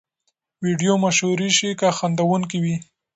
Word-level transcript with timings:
ویډیو 0.65 0.93
مشهورې 1.05 1.49
شي 1.57 1.69
که 1.79 1.87
خندوونکې 1.97 2.57
وي. 2.63 2.75